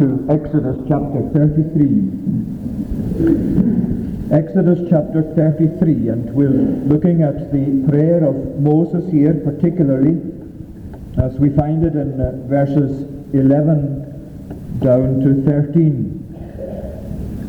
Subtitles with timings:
[0.00, 1.84] to Exodus chapter 33.
[4.32, 6.48] Exodus chapter 33, and we're
[6.88, 10.16] looking at the prayer of Moses here particularly,
[11.22, 16.16] as we find it in uh, verses 11 down to 13.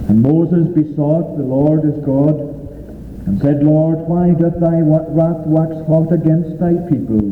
[0.10, 2.36] And Moses besought the Lord his God,
[3.28, 7.32] and said, Lord, why doth thy wrath wax hot against thy people,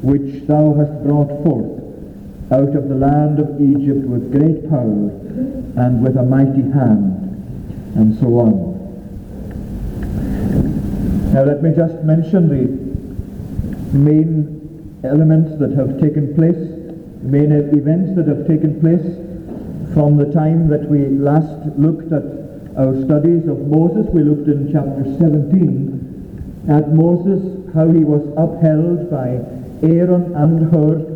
[0.00, 1.79] which thou hast brought forth?
[2.52, 5.10] Out of the land of Egypt with great power
[5.76, 7.14] and with a mighty hand,
[7.94, 8.70] and so on.
[11.32, 12.66] Now let me just mention the
[13.96, 16.58] main elements that have taken place,
[17.22, 19.06] main events that have taken place
[19.94, 22.24] from the time that we last looked at
[22.76, 24.06] our studies of Moses.
[24.12, 27.42] We looked in chapter 17 at Moses,
[27.74, 29.38] how he was upheld by
[29.86, 31.09] Aaron and Hur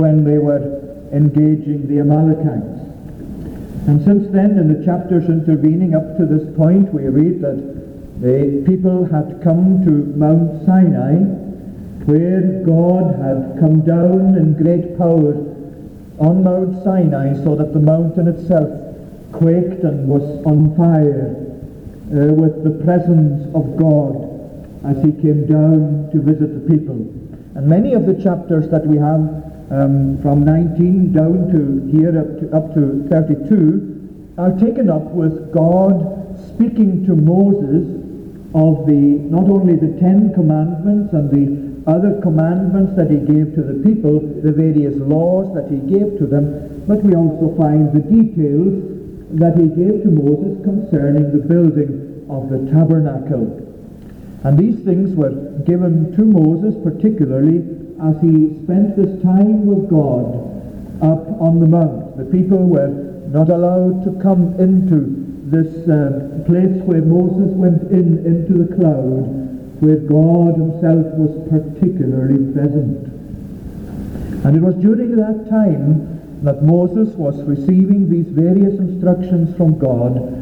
[0.00, 0.80] when they were
[1.12, 2.80] engaging the Amalekites.
[3.86, 7.60] And since then, in the chapters intervening up to this point, we read that
[8.20, 11.20] the people had come to Mount Sinai,
[12.08, 15.36] where God had come down in great power
[16.18, 18.68] on Mount Sinai so that the mountain itself
[19.32, 21.36] quaked and was on fire
[22.12, 24.28] uh, with the presence of God
[24.84, 26.96] as he came down to visit the people.
[27.54, 32.40] And many of the chapters that we have um, from 19 down to here up
[32.40, 37.86] to, up to 32 are taken up with God speaking to Moses
[38.54, 43.62] of the not only the Ten Commandments and the other commandments that he gave to
[43.62, 48.02] the people, the various laws that he gave to them, but we also find the
[48.02, 48.82] details
[49.38, 53.54] that he gave to Moses concerning the building of the tabernacle.
[54.42, 55.30] And these things were
[55.64, 60.50] given to Moses particularly as he spent this time with God
[61.04, 62.16] up on the mount.
[62.16, 62.88] The people were
[63.28, 69.28] not allowed to come into this uh, place where Moses went in into the cloud,
[69.82, 73.06] where God himself was particularly present.
[74.44, 80.40] And it was during that time that Moses was receiving these various instructions from God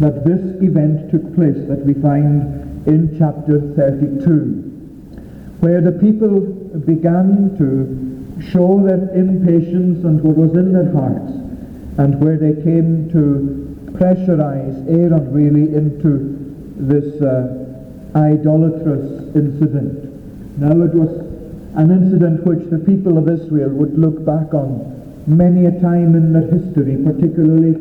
[0.00, 4.69] that this event took place that we find in chapter 32
[5.60, 6.40] where the people
[6.86, 11.32] began to show their impatience and what was in their hearts,
[11.98, 16.40] and where they came to pressurize Aaron really into
[16.76, 17.60] this uh,
[18.16, 20.08] idolatrous incident.
[20.58, 21.10] Now it was
[21.76, 24.96] an incident which the people of Israel would look back on
[25.26, 27.72] many a time in their history, particularly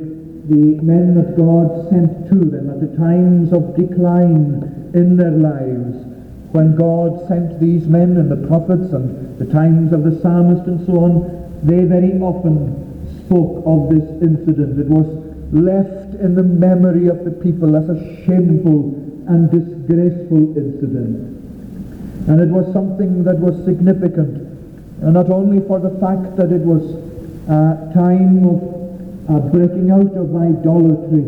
[0.51, 6.08] the men that God sent to them at the times of decline in their lives
[6.51, 10.85] when God sent these men and the prophets and the times of the psalmist and
[10.85, 12.73] so on, they very often
[13.25, 14.79] spoke of this incident.
[14.79, 15.05] It was
[15.53, 21.37] left in the memory of the people as a shameful and disgraceful incident.
[22.27, 24.37] And it was something that was significant,
[25.01, 26.81] and not only for the fact that it was
[27.47, 28.61] a time of
[29.29, 31.25] a breaking out of idolatry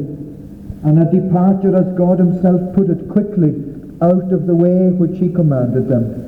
[0.84, 3.71] and a departure, as God himself put it quickly,
[4.02, 6.28] out of the way which he commanded them.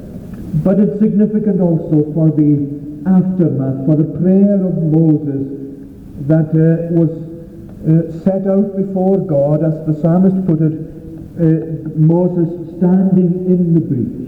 [0.63, 2.69] But it's significant also for the
[3.09, 5.63] aftermath, for the prayer of Moses
[6.29, 7.09] that uh, was
[7.83, 13.81] uh, set out before God, as the psalmist put it, uh, Moses standing in the
[13.81, 14.23] breach.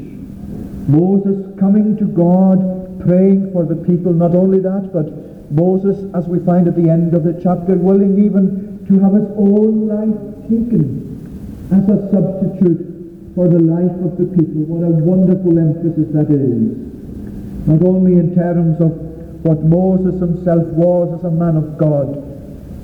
[0.89, 4.11] Moses coming to God, praying for the people.
[4.11, 8.25] Not only that, but Moses, as we find at the end of the chapter, willing
[8.25, 11.05] even to have his own life taken
[11.71, 12.94] as a substitute
[13.35, 14.63] for the life of the people.
[14.63, 16.71] What a wonderful emphasis that is.
[17.67, 18.95] Not only in terms of
[19.43, 22.23] what Moses himself was as a man of God,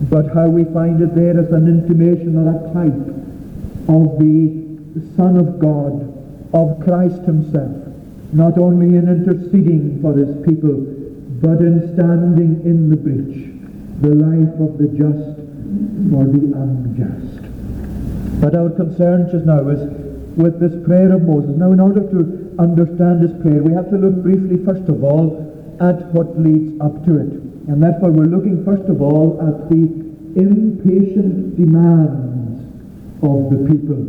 [0.10, 3.00] but how we find it there as an intimation or a type
[3.88, 6.04] of the Son of God,
[6.54, 7.72] of Christ himself,
[8.34, 10.84] not only in interceding for his people,
[11.40, 13.48] but in standing in the breach,
[14.02, 15.40] the life of the just
[16.12, 17.42] for the unjust.
[18.42, 21.56] But our concern just now is with this prayer of Moses.
[21.58, 25.48] Now, in order to understand this prayer, we have to look briefly, first of all,
[25.82, 27.32] at what leads up to it.
[27.68, 29.84] And therefore, we're looking, first of all, at the
[30.40, 32.64] impatient demands
[33.22, 34.00] of the people.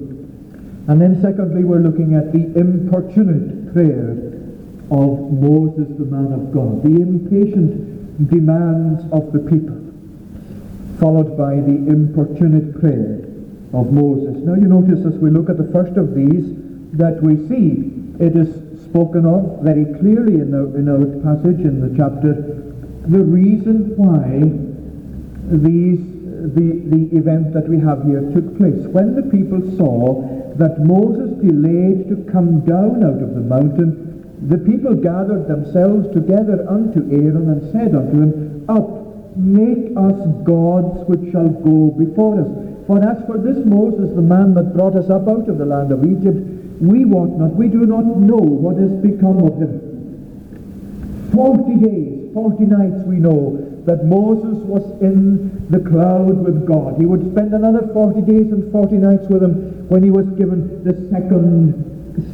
[0.88, 4.10] And then, secondly, we're looking at the importunate prayer
[4.90, 6.82] of Moses, the man of God.
[6.82, 9.80] The impatient demands of the people,
[11.00, 13.31] followed by the importunate prayer
[13.72, 14.36] of Moses.
[14.44, 16.52] Now you notice as we look at the first of these
[16.92, 17.90] that we see
[18.20, 22.62] it is spoken of very clearly in, the, in our passage in the chapter
[23.08, 24.46] the reason why
[25.58, 25.98] these,
[26.54, 28.86] the, the event that we have here took place.
[28.86, 30.22] When the people saw
[30.54, 36.64] that Moses delayed to come down out of the mountain, the people gathered themselves together
[36.68, 42.71] unto Aaron and said unto him, Up, make us gods which shall go before us.
[42.86, 45.92] For as for this Moses, the man that brought us up out of the land
[45.92, 46.38] of Egypt,
[46.80, 51.30] we wot not, we do not know what has become of him.
[51.32, 56.98] Forty days, forty nights we know that Moses was in the cloud with God.
[56.98, 60.84] He would spend another 40 days and 40 nights with him when he was given
[60.84, 61.74] the second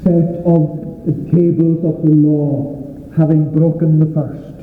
[0.05, 2.77] set of the tables of the law,
[3.17, 4.59] having broken the first.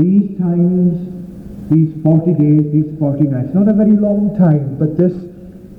[0.00, 1.17] These times,
[1.70, 5.12] these 40 days, these 40 nights, not a very long time, but this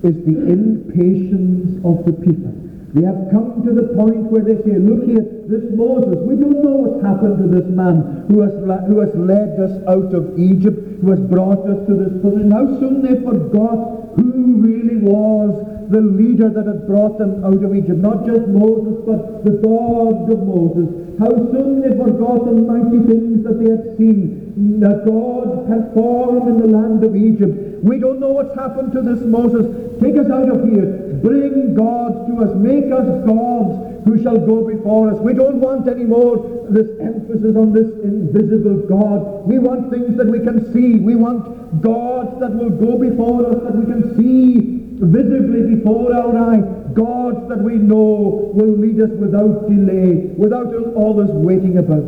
[0.05, 2.53] is the impatience of the people.
[2.93, 6.61] They have come to the point where they say, look here, this Moses, we don't
[6.61, 8.53] know what's happened to this man who has,
[8.89, 12.49] who has led us out of Egypt, who has brought us to this position.
[12.49, 15.51] How soon they forgot who really was
[15.89, 17.97] the leader that had brought them out of Egypt.
[17.97, 20.87] Not just Moses, but the God of Moses.
[21.17, 26.57] How soon they forgot the mighty things that they had seen, that God performed in
[26.59, 27.83] the land of Egypt.
[27.83, 29.65] We don't know what's happened to this Moses.
[29.99, 31.19] Take us out of here.
[31.21, 32.55] Bring God to us.
[32.55, 35.19] Make us gods who shall go before us.
[35.19, 39.47] We don't want any more this emphasis on this invisible God.
[39.47, 40.95] We want things that we can see.
[40.99, 46.37] We want gods that will go before us, that we can see visibly before our
[46.37, 46.61] eye.
[46.93, 52.03] Gods that we know will lead us without delay, without always waiting about.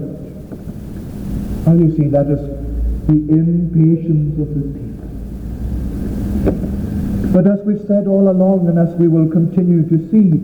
[1.68, 2.40] And you see, that is
[3.08, 4.92] the impatience of the people.
[7.32, 10.42] But as we've said all along, and as we will continue to see,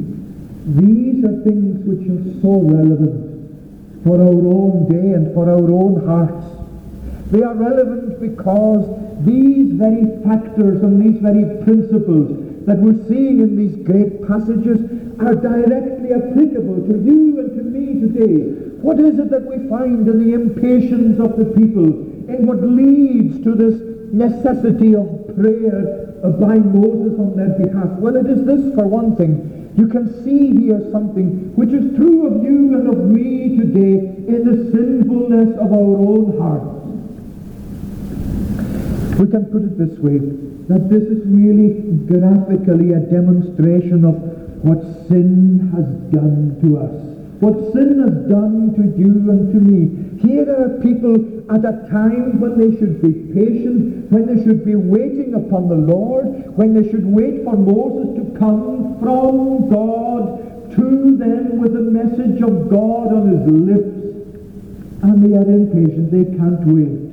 [0.68, 6.06] these are things which are so relevant for our own day and for our own
[6.06, 6.46] hearts.
[7.32, 8.86] They are relevant because
[9.26, 14.78] these very factors and these very principles that we're seeing in these great passages
[15.20, 18.68] are directly applicable to you and to me today.
[18.82, 21.88] What is it that we find in the impatience of the people,
[22.30, 23.82] in what leads to this
[24.14, 27.98] necessity of prayer by Moses on their behalf?
[27.98, 29.74] Well, it is this, for one thing.
[29.78, 34.44] You can see here something which is true of you and of me today in
[34.46, 36.87] the sinfulness of our own hearts.
[39.18, 40.20] We can put it this way,
[40.70, 44.14] that this is really graphically a demonstration of
[44.62, 44.78] what
[45.08, 46.94] sin has done to us.
[47.42, 50.22] What sin has done to you and to me.
[50.22, 51.18] Here are people
[51.50, 55.76] at a time when they should be patient, when they should be waiting upon the
[55.76, 56.26] Lord,
[56.56, 62.42] when they should wait for Moses to come from God to them with the message
[62.42, 63.98] of God on his lips.
[65.02, 66.12] And they are impatient.
[66.12, 67.07] They can't wait.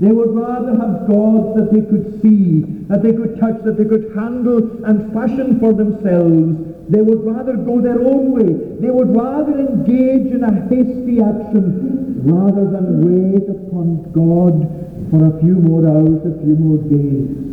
[0.00, 3.84] They would rather have gods that they could see, that they could touch, that they
[3.84, 6.54] could handle and fashion for themselves.
[6.88, 8.78] They would rather go their own way.
[8.80, 14.70] They would rather engage in a hasty action rather than wait upon God
[15.10, 17.48] for a few more hours, a few more days.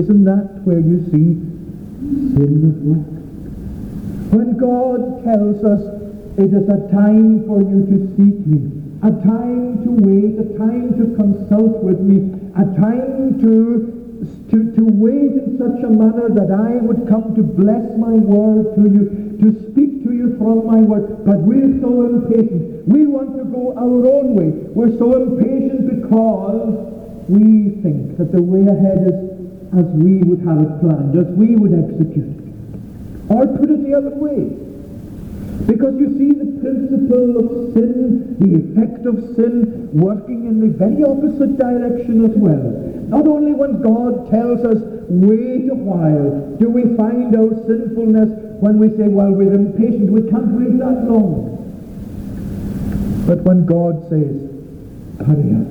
[0.00, 1.44] Isn't that where you see
[2.32, 3.18] sin at work?
[4.32, 5.82] When God tells us
[6.38, 10.98] it is a time for you to seek me, a time to wait, a time
[10.98, 13.94] to consult with me, a time to
[14.50, 18.74] to, to wait in such a manner that I would come to bless my word
[18.74, 21.24] to you, to speak to you from my word.
[21.24, 22.88] But we're so impatient.
[22.88, 24.50] We want to go our own way.
[24.74, 26.74] We're so impatient because
[27.28, 29.28] we think that the way ahead is
[29.78, 32.42] as we would have it planned, as we would execute it.
[33.30, 34.67] Or put it the other way.
[35.68, 41.04] Because you see the principle of sin, the effect of sin, working in the very
[41.04, 42.72] opposite direction as well.
[43.12, 44.80] Not only when God tells us,
[45.12, 48.32] wait a while, do we find our sinfulness
[48.64, 51.60] when we say, well, we're impatient, we can't wait that long.
[53.26, 54.48] But when God says,
[55.20, 55.68] hurry up.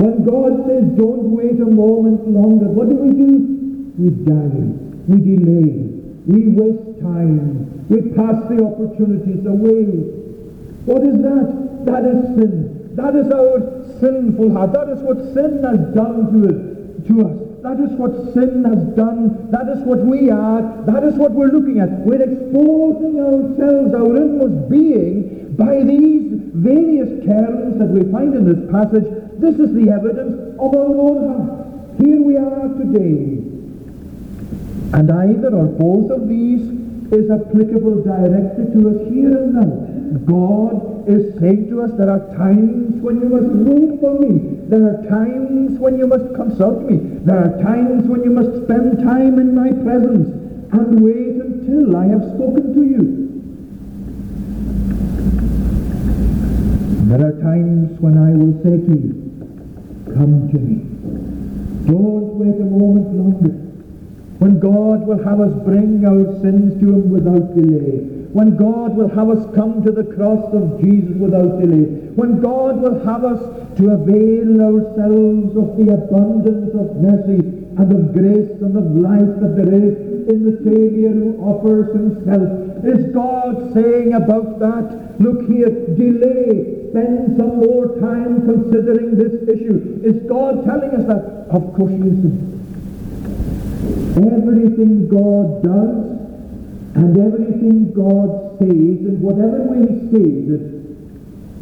[0.00, 3.92] When God says, don't wait a moment longer, what do we do?
[4.00, 4.72] We die.
[5.04, 5.89] We delay.
[6.30, 7.88] We waste time.
[7.90, 9.82] We pass the opportunities away.
[10.86, 11.82] What is that?
[11.90, 12.94] That is sin.
[12.94, 13.58] That is our
[13.98, 14.72] sinful heart.
[14.72, 17.36] That is what sin has done to, it, to us.
[17.66, 19.50] That is what sin has done.
[19.50, 20.62] That is what we are.
[20.86, 21.90] That is what we're looking at.
[22.06, 28.70] We're exposing ourselves, our inmost being, by these various terms that we find in this
[28.70, 29.10] passage,
[29.42, 32.06] this is the evidence of our own heart.
[32.06, 33.49] Here we are today.
[34.92, 36.62] And either or both of these
[37.12, 39.90] is applicable directly to us here and now.
[40.26, 44.58] God is saying to us, there are times when you must wait for me.
[44.68, 46.98] There are times when you must consult me.
[47.24, 50.28] There are times when you must spend time in my presence
[50.72, 53.20] and wait until I have spoken to you.
[57.10, 60.82] There are times when I will say to you, come to me.
[61.86, 63.69] Don't wait a moment longer.
[64.40, 68.08] When God will have us bring our sins to him without delay.
[68.32, 72.08] When God will have us come to the cross of Jesus without delay.
[72.16, 73.42] When God will have us
[73.76, 77.44] to avail ourselves of the abundance of mercy
[77.76, 79.92] and of grace and of life that there is
[80.32, 82.48] in the Saviour who offers himself.
[82.88, 85.68] Is God saying about that, look here,
[86.00, 90.00] delay, spend some more time considering this issue.
[90.02, 91.44] Is God telling us that?
[91.52, 92.59] Of course he isn't.
[94.16, 96.10] Everything God does
[96.94, 100.66] and everything God says, in whatever way he says it,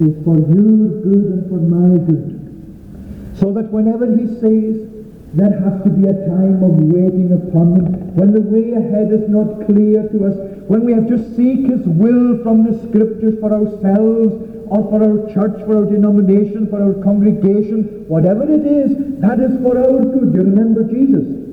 [0.00, 3.36] is for your good and for my good.
[3.38, 4.88] So that whenever he says,
[5.34, 9.28] there has to be a time of waiting upon him, when the way ahead is
[9.28, 10.36] not clear to us,
[10.66, 14.32] when we have to seek his will from the scriptures for ourselves,
[14.70, 19.60] or for our church, for our denomination, for our congregation, whatever it is, that is
[19.62, 20.34] for our good.
[20.34, 21.47] You remember Jesus.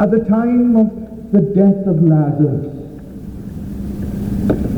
[0.00, 0.90] At the time of
[1.30, 2.72] the death of Lazarus,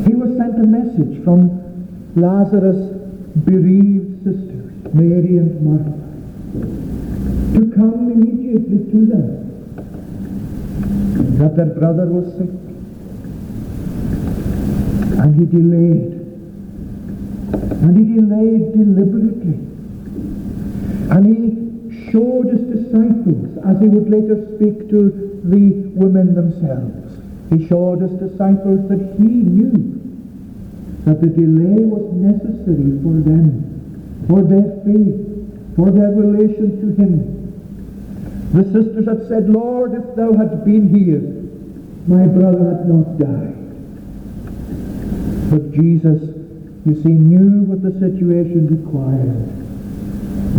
[0.05, 2.91] he was sent a message from Lazarus'
[3.45, 5.93] bereaved sisters, Mary and Martha,
[7.55, 9.39] to come immediately to them.
[11.37, 12.49] That their brother was sick.
[15.19, 16.13] And he delayed
[17.83, 19.57] and he delayed deliberately.
[21.09, 21.62] And he
[22.13, 27.17] showed his disciples, as he would later speak to the women themselves,
[27.49, 29.73] he showed his disciples that he knew
[31.05, 33.65] that the delay was necessary for them,
[34.29, 35.25] for their faith,
[35.75, 37.33] for their relation to him.
[38.53, 41.25] The sisters had said, Lord, if thou hadst been here,
[42.05, 43.57] my brother had not died.
[45.49, 46.33] But Jesus
[46.85, 49.39] you see, knew what the situation required.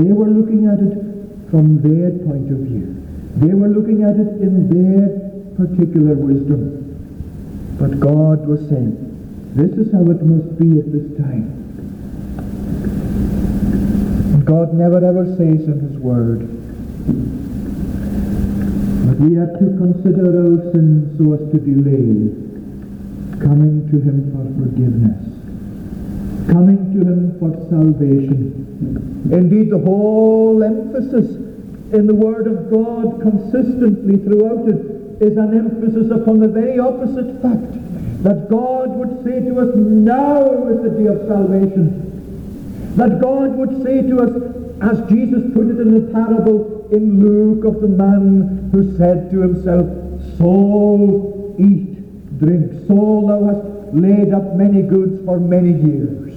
[0.01, 1.14] They were looking at it
[1.55, 2.99] from their point of view.
[3.37, 5.07] They were looking at it in their
[5.55, 6.83] particular wisdom.
[7.79, 8.99] But God was saying,
[9.55, 11.55] this is how it must be at this time.
[14.35, 16.41] And God never ever says in his word
[19.07, 22.35] that we have to consider our sins so as to delay
[23.39, 25.35] coming to him for forgiveness
[26.47, 29.31] coming to him for salvation.
[29.33, 31.44] Indeed, the whole emphasis
[31.95, 37.41] in the Word of God consistently throughout it is an emphasis upon the very opposite
[37.41, 37.71] fact
[38.25, 42.97] that God would say to us, now is the day of salvation.
[42.97, 44.33] That God would say to us,
[44.83, 49.41] as Jesus put it in the parable in Luke of the man who said to
[49.41, 49.87] himself,
[50.37, 52.89] Soul, eat, drink.
[52.89, 56.35] Soul, thou hast laid up many goods for many years.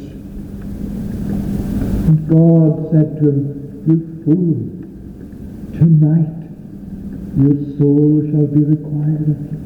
[2.08, 4.77] And God said to him, You fool,
[5.78, 6.34] tonight
[7.38, 9.58] your soul shall be required of you.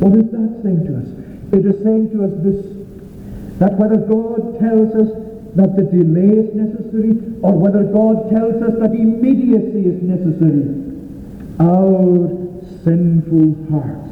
[0.00, 1.08] What is that saying to us?
[1.52, 2.64] It is saying to us this,
[3.60, 5.12] that whether God tells us
[5.54, 10.72] that the delay is necessary, or whether God tells us that immediacy is necessary,
[11.60, 12.32] our
[12.82, 14.08] sinful hearts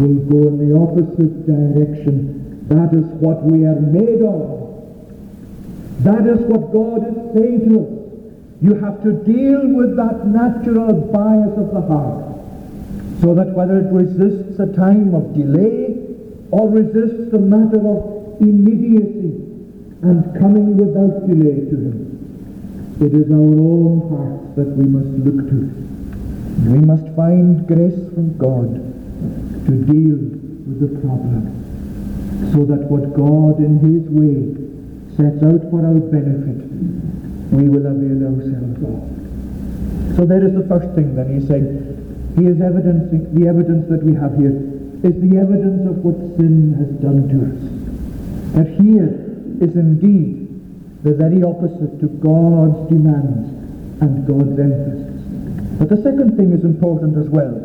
[0.00, 2.64] will go in the opposite direction.
[2.68, 4.64] That is what we are made of.
[6.00, 7.99] That is what God is saying to us.
[8.62, 12.30] You have to deal with that natural bias of the heart
[13.20, 15.96] so that whether it resists a time of delay
[16.50, 19.32] or resists the matter of immediacy
[20.02, 25.48] and coming without delay to Him, it is our own hearts that we must look
[25.48, 25.60] to.
[26.68, 28.76] We must find grace from God
[29.66, 30.20] to deal
[30.68, 31.48] with the problem
[32.52, 34.52] so that what God in His way
[35.16, 36.69] sets out for our benefit,
[37.50, 40.16] we will avail ourselves of.
[40.16, 42.34] So that is the first thing that he's saying.
[42.38, 44.54] He is evidencing, the evidence that we have here
[45.02, 47.58] is the evidence of what sin has done to us.
[48.54, 49.10] That here
[49.60, 50.46] is indeed
[51.02, 53.50] the very opposite to God's demands
[54.02, 55.20] and God's emphasis.
[55.78, 57.56] But the second thing is important as well,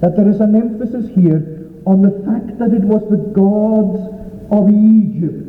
[0.00, 1.42] that there is an emphasis here
[1.84, 3.98] on the fact that it was the gods
[4.50, 5.47] of Egypt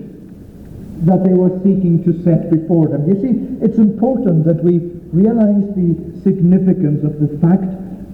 [1.06, 3.08] that they were seeking to set before them.
[3.08, 4.80] You see, it's important that we
[5.14, 7.64] realize the significance of the fact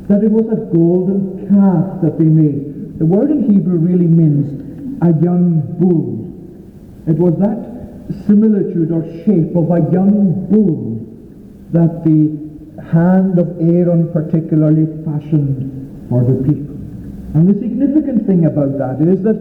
[0.08, 3.00] that it was a golden calf that they made.
[3.00, 4.62] The word in Hebrew really means
[5.02, 6.24] a young bull.
[7.10, 7.76] It was that
[8.28, 11.02] similitude or shape of a young bull
[11.74, 12.46] that the
[12.92, 16.76] hand of Aaron particularly fashioned for the people.
[17.34, 19.36] And the significant thing about that is that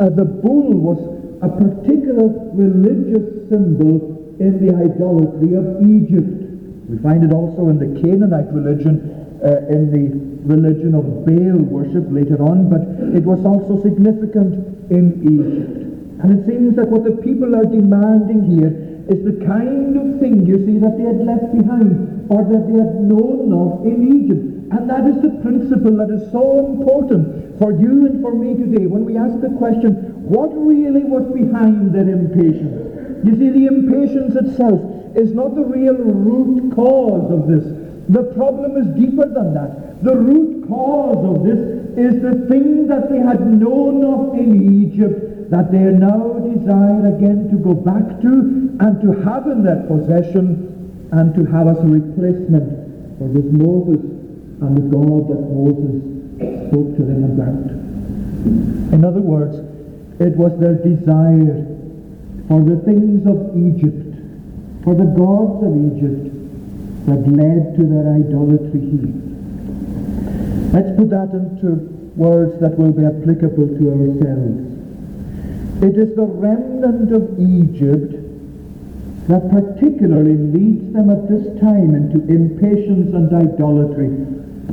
[0.00, 1.15] uh, the bull was
[1.46, 2.26] a particular
[2.58, 6.42] religious symbol in the idolatry of Egypt.
[6.90, 10.04] We find it also in the Canaanite religion, uh, in the
[10.46, 12.82] religion of Baal worship later on, but
[13.14, 15.86] it was also significant in Egypt.
[16.22, 18.72] And it seems that what the people are demanding here
[19.06, 22.78] is the kind of thing, you see, that they had left behind or that they
[22.78, 24.55] had known of in Egypt.
[24.70, 28.86] And that is the principle that is so important for you and for me today
[28.86, 29.94] when we ask the question,
[30.26, 33.24] what really was behind that impatience?
[33.24, 34.82] You see, the impatience itself
[35.16, 37.64] is not the real root cause of this.
[38.08, 40.02] The problem is deeper than that.
[40.02, 41.58] The root cause of this
[41.96, 47.48] is the thing that they had known of in Egypt that they now desire again
[47.50, 51.86] to go back to and to have in their possession and to have as a
[51.86, 52.66] replacement
[53.18, 54.16] for this Moses
[54.60, 56.00] and the God that Moses
[56.68, 57.70] spoke to them about.
[58.94, 59.56] In other words,
[60.20, 61.66] it was their desire
[62.48, 64.16] for the things of Egypt,
[64.84, 66.32] for the gods of Egypt,
[67.06, 69.12] that led to their idolatry here.
[70.72, 74.66] Let's put that into words that will be applicable to ourselves.
[75.82, 78.16] It is the remnant of Egypt
[79.28, 84.08] that particularly leads them at this time into impatience and idolatry.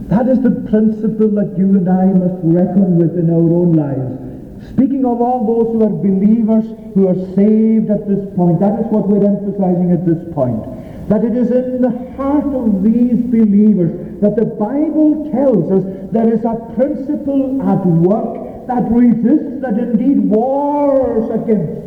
[0.09, 4.23] That is the principle that you and I must reckon with in our own lives.
[4.69, 8.85] Speaking of all those who are believers, who are saved at this point, that is
[8.87, 10.63] what we're emphasizing at this point.
[11.09, 16.31] That it is in the heart of these believers that the Bible tells us there
[16.31, 21.83] is a principle at work that resists, that indeed wars against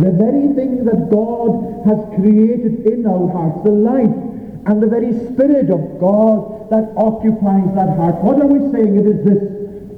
[0.00, 4.27] the very thing that God has created in our hearts, the life
[4.68, 8.20] and the very Spirit of God that occupies that heart.
[8.20, 9.00] What are we saying?
[9.00, 9.40] It is this,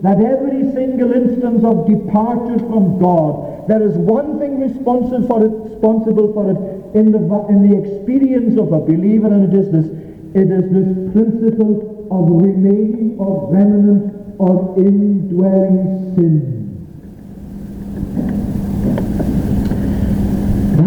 [0.07, 5.51] that every single instance of departure from God, there is one thing responsible for it,
[5.75, 6.59] responsible for it
[6.95, 7.19] in the,
[7.51, 9.91] in the experience of a believer, and it is this,
[10.39, 16.60] it is this principle of remaining or remnant of indwelling sin.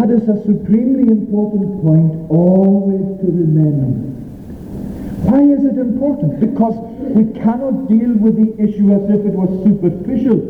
[0.03, 4.03] That is a supremely important point always to remember.
[5.23, 6.41] Why is it important?
[6.41, 6.75] Because
[7.15, 10.43] we cannot deal with the issue as if it was superficial.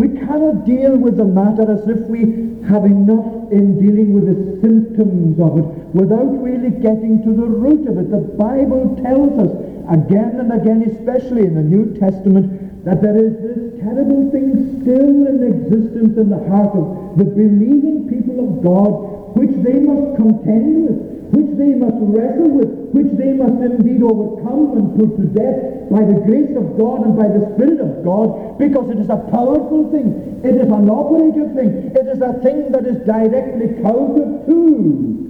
[0.00, 4.60] We cannot deal with the matter as if we have enough in dealing with the
[4.64, 8.10] symptoms of it without really getting to the root of it.
[8.10, 9.52] The Bible tells us
[9.92, 15.26] again and again, especially in the New Testament, that there is this terrible thing still
[15.26, 20.86] in existence in the heart of the believing people of God, which they must contend
[20.86, 20.98] with,
[21.34, 26.04] which they must wrestle with, which they must indeed overcome and put to death by
[26.06, 29.90] the grace of God and by the Spirit of God, because it is a powerful
[29.90, 30.40] thing.
[30.44, 31.92] It is an operative thing.
[31.92, 35.28] It is a thing that is directly counter to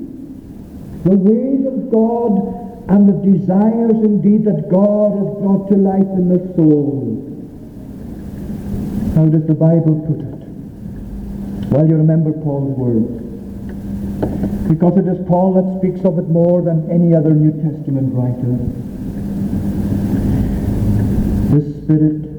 [1.04, 2.58] the ways of God
[2.88, 7.27] and the desires indeed that God has brought to life in the soul.
[9.18, 10.46] How does the Bible put it?
[11.72, 13.18] Well, you remember Paul's words.
[14.70, 18.54] Because it is Paul that speaks of it more than any other New Testament writer.
[21.50, 22.30] The spirit,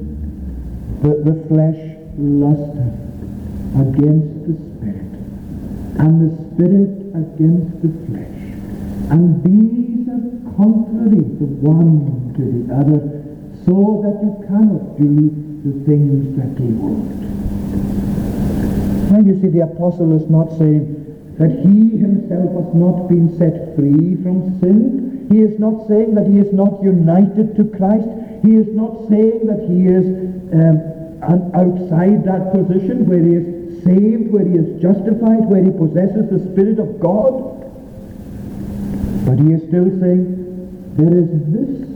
[1.04, 1.76] the, the flesh
[2.16, 2.96] lusteth
[3.76, 5.12] against the spirit,
[6.00, 8.40] and the spirit against the flesh.
[9.12, 10.24] And these are
[10.56, 13.19] contrary the one to the other,
[13.66, 15.30] so that you cannot do
[15.64, 17.20] the things that he would.
[19.10, 20.96] Now you see, the apostle is not saying
[21.38, 25.26] that he himself has not been set free from sin.
[25.30, 28.08] He is not saying that he is not united to Christ.
[28.42, 30.06] He is not saying that he is
[30.54, 30.78] um,
[31.52, 36.40] outside that position where he is saved, where he is justified, where he possesses the
[36.52, 37.60] Spirit of God.
[39.26, 40.38] But he is still saying
[40.96, 41.90] there is this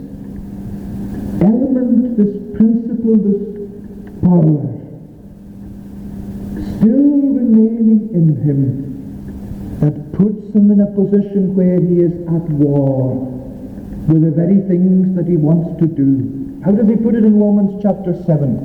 [2.16, 3.42] this principle, this
[4.22, 4.74] power
[6.78, 8.84] still remaining in him
[9.80, 13.16] that puts him in a position where he is at war
[14.06, 16.60] with the very things that he wants to do.
[16.64, 18.56] How does he put it in Romans chapter 7?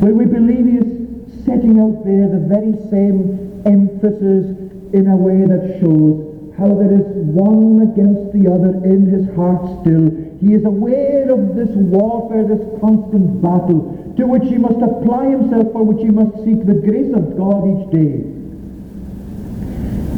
[0.00, 4.58] Where we believe he is setting out there the very same emphasis
[4.92, 9.62] in a way that shows how there is one against the other in his heart
[9.80, 10.31] still.
[10.42, 15.72] He is aware of this warfare, this constant battle, to which he must apply himself,
[15.72, 18.26] for which he must seek the grace of God each day.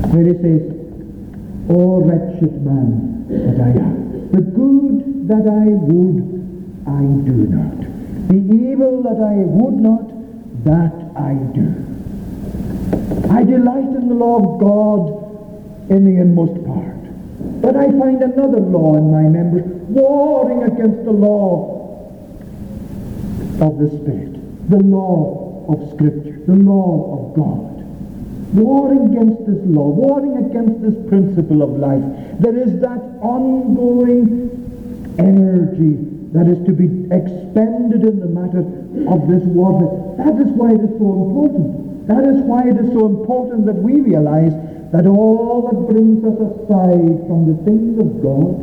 [0.08, 0.64] Where he says,
[1.68, 6.24] O wretched man that I am, the good that I would,
[6.88, 7.84] I do not.
[8.28, 10.08] The evil that I would not,
[10.64, 11.68] that I do.
[13.30, 17.03] I delight in the law of God in the inmost part.
[17.60, 21.72] But I find another law in my members, warring against the law
[23.60, 27.74] of the Spirit, the law of Scripture, the law of God
[28.54, 32.02] warring against this law, warring against this principle of life.
[32.38, 34.46] There is that ongoing
[35.18, 35.98] energy
[36.30, 38.62] that is to be expended in the matter
[39.10, 39.90] of this warfare.
[40.22, 42.06] That is why it is so important.
[42.06, 44.54] That is why it is so important that we realize
[44.94, 48.54] that all that brings us aside from the things of God,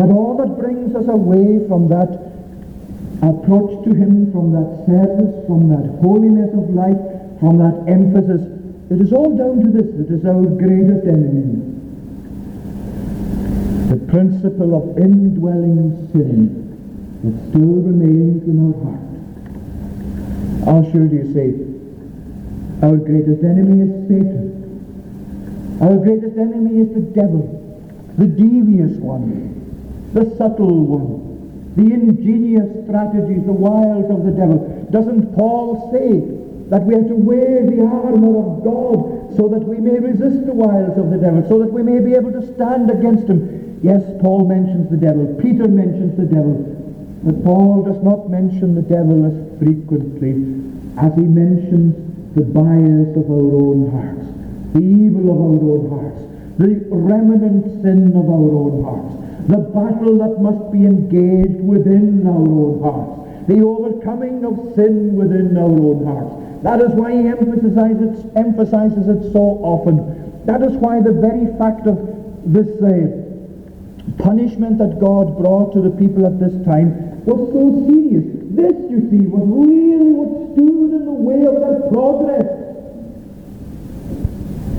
[0.00, 2.32] that all that brings us away from that
[3.20, 6.98] approach to Him, from that service, from that holiness of life,
[7.38, 8.58] from that emphasis
[8.90, 9.84] it is all down to this.
[10.00, 11.60] It is our greatest enemy.
[13.90, 16.64] The principle of indwelling sin
[17.22, 19.04] that still remains in our heart.
[20.64, 21.52] How sure do you say,
[22.82, 24.57] our greatest enemy is Satan.
[25.80, 27.46] Our greatest enemy is the devil,
[28.18, 29.54] the devious one,
[30.12, 34.58] the subtle one, the ingenious strategies, the wiles of the devil.
[34.90, 36.18] Doesn't Paul say
[36.70, 40.52] that we have to wear the armour of God so that we may resist the
[40.52, 43.78] wiles of the devil, so that we may be able to stand against him.
[43.82, 45.38] Yes, Paul mentions the devil.
[45.40, 46.74] Peter mentions the devil.
[47.22, 50.32] But Paul does not mention the devil as frequently
[50.98, 51.94] as he mentions
[52.34, 54.26] the bias of our own hearts,
[54.74, 56.20] the evil of our own hearts,
[56.58, 59.14] the remnant sin of our own hearts,
[59.48, 65.56] the battle that must be engaged within our own hearts, the overcoming of sin within
[65.56, 66.62] our own hearts.
[66.62, 70.44] That is why he emphasizes it, emphasizes it so often.
[70.44, 71.96] That is why the very fact of
[72.44, 73.28] this uh,
[74.18, 78.24] punishment that God brought to the people at this time was so serious.
[78.52, 82.67] This, you see, was really what stood in the way of their progress.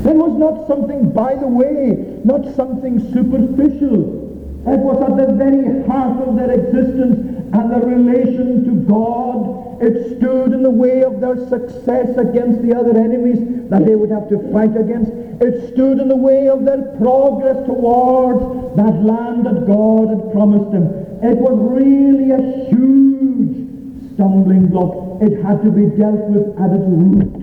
[0.05, 4.27] It was not something by the way, not something superficial.
[4.67, 10.17] It was at the very heart of their existence and their relation to God it
[10.17, 14.27] stood in the way of their success against the other enemies that they would have
[14.27, 15.11] to fight against.
[15.41, 20.71] It stood in the way of their progress towards that land that God had promised
[20.71, 20.83] them.
[21.23, 25.21] It was really a huge stumbling block.
[25.21, 27.38] It had to be dealt with at its root.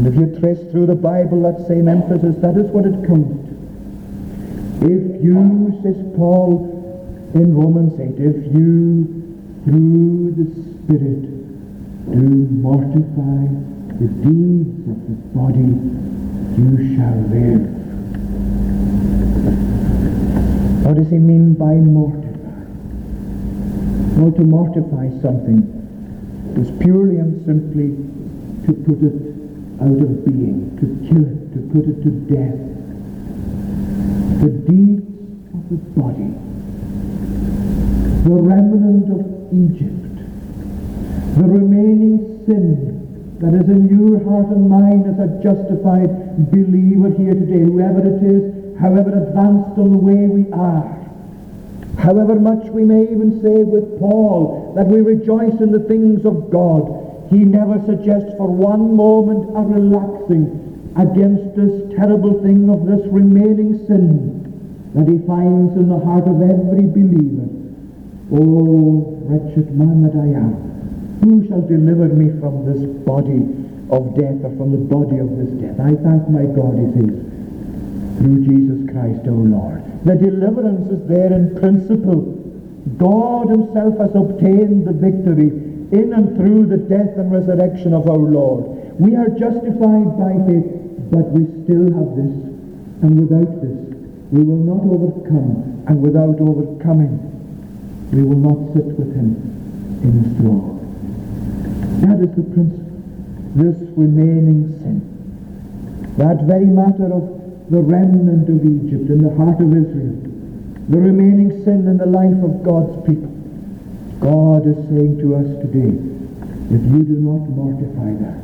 [0.00, 3.36] And if you trace through the Bible that same emphasis, that is what it comes
[3.44, 3.52] to.
[4.88, 6.72] If you, says Paul
[7.34, 9.04] in Romans 8, if you
[9.62, 11.20] through the Spirit
[12.16, 13.44] do mortify
[14.00, 15.68] the deeds of the body,
[16.56, 17.60] you shall live.
[20.82, 22.64] What does he mean by mortify?
[24.16, 25.60] Well, to mortify something
[26.56, 27.92] is purely and simply
[28.64, 29.30] to put it
[29.80, 32.60] out of being, to kill it, to put it to death.
[34.40, 35.08] The deeds
[35.56, 36.32] of the body,
[38.24, 39.20] the remnant of
[39.52, 40.00] Egypt.
[41.36, 47.34] The remaining sin that is in your heart and mine as a justified believer here
[47.34, 50.84] today, whoever it is, however advanced on the way we are,
[51.98, 56.50] however much we may even say with Paul that we rejoice in the things of
[56.50, 56.99] God,
[57.30, 60.50] he never suggests for one moment a relaxing
[60.98, 64.42] against this terrible thing of this remaining sin
[64.94, 67.46] that he finds in the heart of every believer.
[68.34, 70.58] Oh, wretched man that I am,
[71.22, 73.46] who shall deliver me from this body
[73.94, 75.78] of death or from the body of this death?
[75.78, 77.14] I thank my God, he says,
[78.18, 79.86] through Jesus Christ O Lord.
[80.02, 82.34] The deliverance is there in principle.
[82.98, 88.18] God himself has obtained the victory in and through the death and resurrection of our
[88.18, 88.78] Lord.
[89.00, 90.70] We are justified by faith,
[91.10, 92.34] but we still have this.
[93.02, 93.80] And without this,
[94.30, 95.82] we will not overcome.
[95.88, 97.18] And without overcoming,
[98.12, 99.34] we will not sit with him
[100.04, 100.78] in his throne.
[102.02, 102.86] That is the principle.
[103.56, 105.02] This remaining sin.
[106.18, 107.26] That very matter of
[107.70, 110.14] the remnant of Egypt in the heart of Israel.
[110.88, 113.39] The remaining sin in the life of God's people.
[114.20, 115.96] God is saying to us today,
[116.70, 118.38] if you do not mortify that,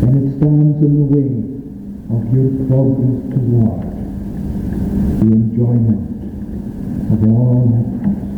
[0.00, 1.30] then it stands in the way
[2.10, 3.84] of your progress toward
[5.20, 6.00] the enjoyment
[7.12, 8.34] of all my promises.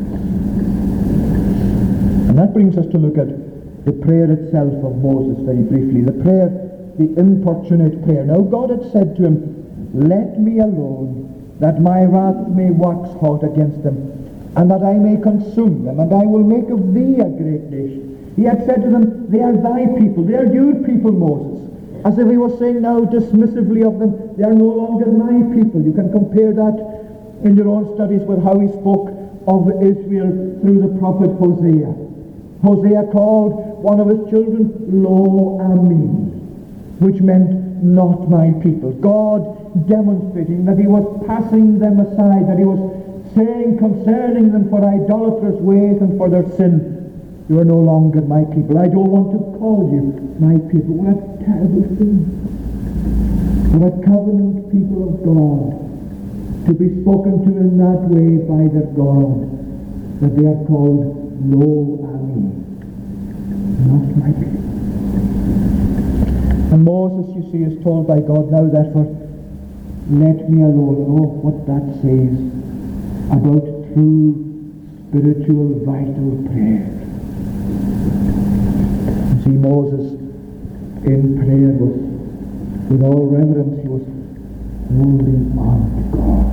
[2.29, 3.29] And that brings us to look at
[3.87, 6.03] the prayer itself of Moses very briefly.
[6.03, 6.51] The prayer,
[6.99, 8.25] the importunate prayer.
[8.25, 13.45] Now God had said to him, Let me alone, that my wrath may wax hot
[13.45, 14.16] against them,
[14.57, 18.33] and that I may consume them, and I will make of thee a great nation.
[18.37, 21.63] He had said to them, They are thy people, they are your people, Moses.
[22.05, 25.83] As if he was saying now dismissively of them, they are no longer my people.
[25.83, 26.77] You can compare that
[27.45, 29.13] in your own studies with how he spoke
[29.47, 31.93] of Israel through the prophet Hosea.
[32.65, 36.07] Hosea called one of his children Lo Ami,
[37.05, 38.93] which meant not my people.
[38.93, 42.81] God demonstrating that he was passing them aside, that he was
[43.37, 46.97] saying concerning them for idolatrous ways and for their sin,
[47.49, 48.79] you are no longer my people.
[48.81, 50.97] I don't want to call you my people.
[50.97, 52.25] What a terrible thing.
[53.77, 55.85] What a covenant people of God
[56.65, 59.53] to be spoken to in that way by their God,
[60.25, 61.13] that they are called
[61.45, 62.57] Lo Ami,
[63.85, 64.65] not my people.
[66.73, 69.07] And Moses, you see, is told by God now, therefore,
[70.09, 71.05] let me alone.
[71.07, 72.57] Oh, what that says
[73.31, 74.47] about true
[75.09, 76.87] spiritual vital prayer.
[79.33, 80.13] You see, Moses
[81.07, 81.95] in prayer was,
[82.91, 84.03] with all reverence, he was
[84.91, 86.47] holding on to God.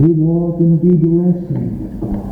[0.00, 2.24] He was indeed wrestling with God.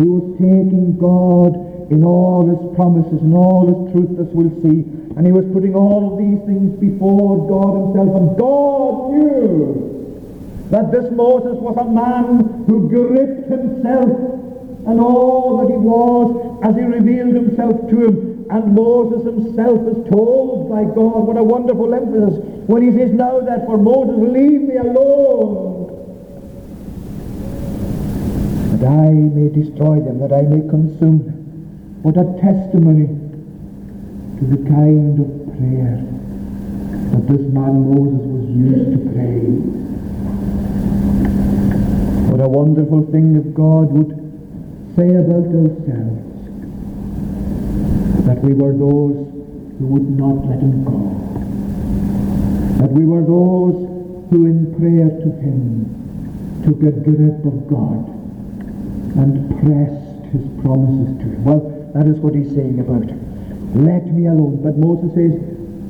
[0.00, 1.56] He was taking God
[1.90, 4.84] in all his promises and all his truth, as we'll see.
[5.16, 8.16] And he was putting all of these things before God himself.
[8.16, 9.93] And God knew
[10.74, 14.10] that this Moses was a man who gripped himself
[14.90, 16.34] and all that he was
[16.66, 18.46] as he revealed himself to him.
[18.50, 23.38] And Moses himself is told by God, what a wonderful emphasis, when he says, Now
[23.38, 25.94] that for Moses, leave me alone,
[28.74, 32.02] that I may destroy them, that I may consume them.
[32.02, 36.02] What a testimony to the kind of prayer
[37.14, 39.93] that this man Moses was used to pray.
[42.34, 44.10] What a wonderful thing if God would
[44.98, 46.18] say about ourselves
[48.26, 49.22] that we were those
[49.78, 51.14] who would not let him go.
[52.82, 53.86] That we were those
[54.34, 55.86] who in prayer to him
[56.66, 58.02] took a grip of God
[59.14, 61.44] and pressed his promises to him.
[61.44, 61.62] Well,
[61.94, 63.86] that is what he's saying about him.
[63.86, 64.58] Let me alone.
[64.58, 65.38] But Moses says,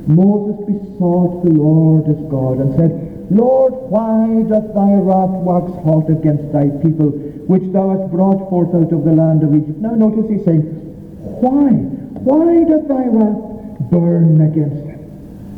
[0.05, 6.09] Moses besought the Lord his God and said, Lord, why doth thy wrath wax hot
[6.09, 7.09] against thy people,
[7.49, 9.79] which thou hast brought forth out of the land of Egypt?
[9.79, 10.61] Now notice he's saying,
[11.41, 11.73] Why?
[12.21, 14.95] Why doth thy wrath burn against them?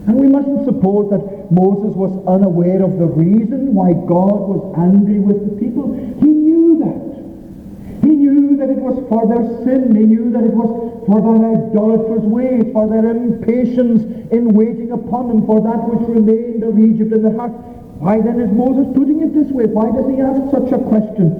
[0.07, 5.19] And we mustn't suppose that Moses was unaware of the reason why God was angry
[5.19, 5.91] with the people.
[6.23, 8.07] He knew that.
[8.07, 9.91] He knew that it was for their sin.
[9.91, 10.71] He knew that it was
[11.03, 16.63] for their idolatrous ways, for their impatience in waiting upon him, for that which remained
[16.63, 17.51] of Egypt in the heart.
[17.99, 19.65] Why then is Moses putting it this way?
[19.65, 21.35] Why does he ask such a question?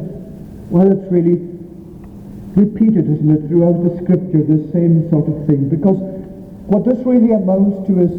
[0.70, 1.40] Well, it's really
[2.58, 5.70] repeated, isn't it, throughout the scripture, this same sort of thing.
[5.70, 5.98] Because
[6.68, 8.12] what this really amounts to is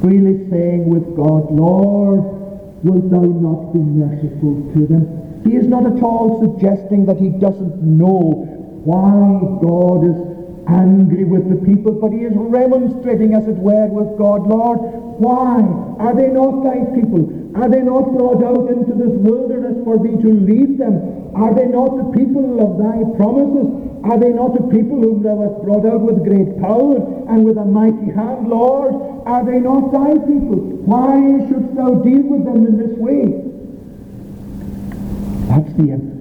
[0.00, 2.24] freely saying with God, Lord,
[2.82, 5.25] wilt thou not be merciful to them?
[5.46, 8.50] He is not at all suggesting that he doesn't know
[8.82, 10.18] why God is
[10.66, 14.42] angry with the people, but he is remonstrating, as it were, with God.
[14.50, 14.82] Lord,
[15.22, 15.62] why?
[16.02, 17.30] Are they not thy people?
[17.54, 21.30] Are they not brought out into this wilderness for thee to lead them?
[21.38, 23.70] Are they not the people of thy promises?
[24.02, 26.98] Are they not the people whom thou hast brought out with great power
[27.30, 28.94] and with a mighty hand, Lord?
[29.26, 30.58] Are they not thy people?
[30.90, 33.55] Why shouldst thou deal with them in this way?
[35.56, 36.20] That's the emphasis.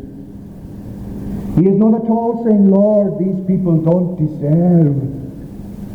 [1.59, 4.95] He is not at all saying, Lord, these people don't deserve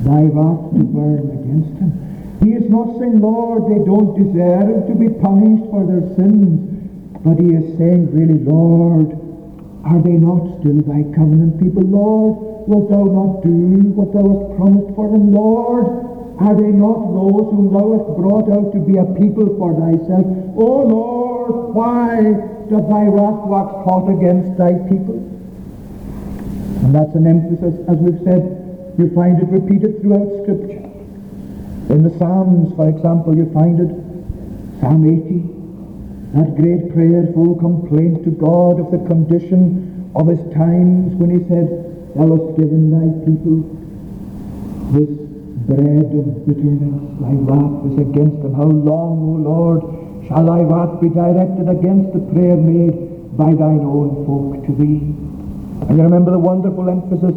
[0.04, 1.96] thy wrath to burn against them.
[2.44, 6.68] He is not saying, Lord, they don't deserve to be punished for their sins.
[7.24, 9.16] But he is saying, really, Lord,
[9.88, 11.84] are they not still thy covenant people?
[11.84, 15.32] Lord, wilt thou not do what thou hast promised for them?
[15.32, 15.88] Lord,
[16.44, 20.28] are they not those whom thou hast brought out to be a people for thyself?
[20.60, 25.18] O Lord, why doth thy wrath wax hot against thy people?
[26.86, 30.86] And that's an emphasis, as we've said, you find it repeated throughout Scripture.
[31.90, 33.90] In the Psalms, for example, you find it,
[34.80, 35.60] Psalm 80,
[36.38, 42.14] that great prayerful complaint to God of the condition of his times when he said,
[42.14, 43.66] Thou hast given thy people
[44.94, 45.10] this
[45.66, 46.98] bread of bitterness.
[47.18, 48.54] Thy wrath is against them.
[48.54, 49.99] How long, O Lord,
[50.30, 52.94] shall thy wrath be directed against the prayer made
[53.36, 55.02] by thine own folk to thee?
[55.90, 57.34] And you remember the wonderful emphasis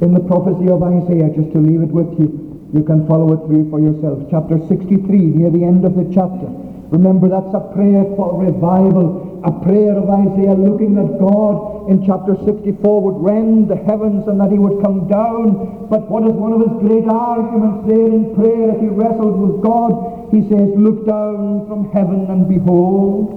[0.00, 2.30] in the prophecy of Isaiah, just to leave it with you.
[2.72, 4.30] You can follow it through for yourself.
[4.30, 5.02] Chapter 63,
[5.42, 6.46] near the end of the chapter.
[6.90, 12.34] Remember, that's a prayer for revival, a prayer of Isaiah looking that God in chapter
[12.44, 15.86] 64 would rend the heavens and that he would come down.
[15.90, 19.62] But what is one of his great arguments there in prayer as he wrestled with
[19.62, 20.30] God?
[20.30, 23.34] He says, Look down from heaven and behold,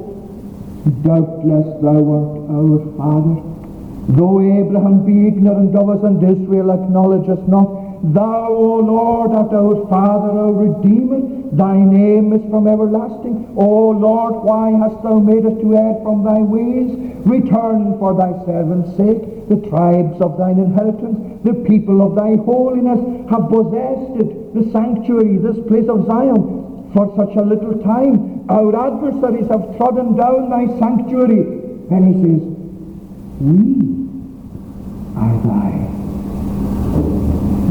[1.01, 3.49] doubtless thou art our Father.
[4.13, 9.51] Though Abraham be ignorant of us and Israel acknowledge us not, Thou, O Lord, art
[9.53, 11.19] our Father, our Redeemer.
[11.51, 13.53] Thy name is from everlasting.
[13.57, 16.95] O Lord, why hast thou made us to err from thy ways?
[17.25, 19.49] Return for thy servant's sake.
[19.49, 25.37] The tribes of thine inheritance, the people of thy holiness, have possessed it, the sanctuary,
[25.37, 28.45] this place of Zion, for such a little time.
[28.47, 31.43] Our adversaries have trodden down thy sanctuary.
[31.91, 32.41] And he says,
[33.41, 34.07] We
[35.19, 35.98] are thine.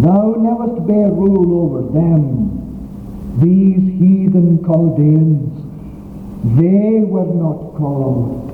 [0.00, 5.50] Thou knewest bear rule over them, these heathen Chaldeans.
[6.56, 8.46] They were not called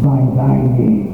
[0.00, 1.10] by thy name.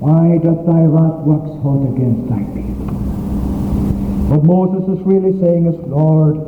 [0.00, 2.88] Why doth thy wrath wax hot against thy people?
[4.32, 6.40] What Moses is really saying is, Lord,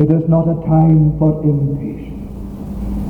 [0.00, 2.24] it is not a time for impatience,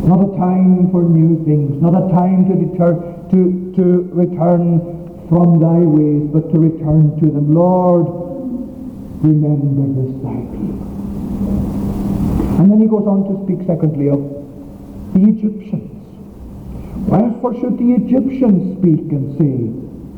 [0.03, 2.95] not a time for new things, not a time to deter,
[3.31, 4.96] to, to return
[5.29, 7.55] from thy ways, but to return to them.
[7.55, 8.07] Lord,
[9.23, 10.87] remember this thy people.
[12.61, 14.21] And then he goes on to speak secondly of
[15.15, 15.93] the Egyptians.
[17.09, 19.71] Wherefore should the Egyptians speak and say,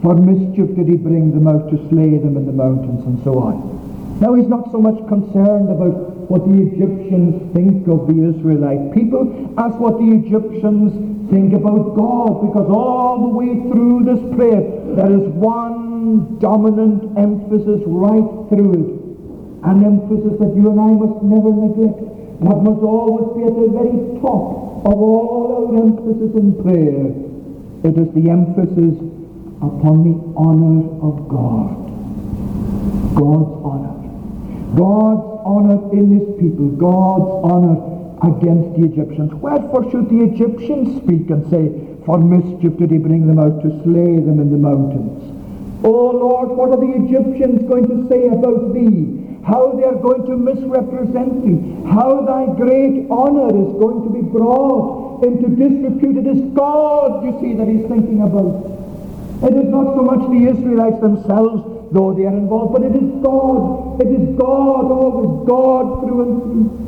[0.03, 3.39] For mischief did he bring them out to slay them in the mountains and so
[3.39, 4.21] on.
[4.21, 9.25] Now he's not so much concerned about what the Egyptians think of the Israelite people
[9.59, 10.95] as what the Egyptians
[11.31, 14.63] think about God because all the way through this prayer
[14.95, 18.91] there is one dominant emphasis right through it.
[19.67, 22.07] An emphasis that you and I must never neglect.
[22.47, 27.11] That must always be at the very top of all our emphasis in prayer.
[27.83, 28.95] It is the emphasis
[29.59, 31.83] upon the honor of God.
[33.19, 33.99] God's honor.
[34.79, 36.71] God's honor in his people.
[36.79, 39.33] God's honor against the Egyptians.
[39.35, 41.71] Wherefore should the Egyptians speak and say,
[42.05, 45.23] For mischief did he bring them out to slay them in the mountains?
[45.85, 49.25] Oh Lord, what are the Egyptians going to say about thee?
[49.47, 51.89] How they are going to misrepresent thee?
[51.89, 56.19] How thy great honor is going to be brought into disrepute?
[56.19, 58.67] It is God, you see, that he's thinking about.
[59.47, 63.09] It is not so much the Israelites themselves, though they are involved, but it is
[63.23, 64.03] God.
[64.03, 66.88] It is God, always God through and through.